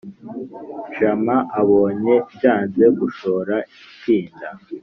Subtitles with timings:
[0.97, 4.47] jama abonye byanze gushora ipinda